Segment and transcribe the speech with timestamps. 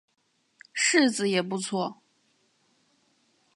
[0.73, 2.01] 柿子也不错